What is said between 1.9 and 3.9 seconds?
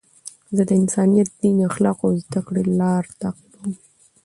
او زدهکړي لار تعقیبوم.